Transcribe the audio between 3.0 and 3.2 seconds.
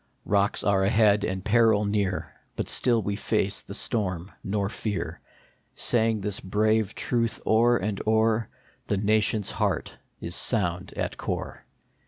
we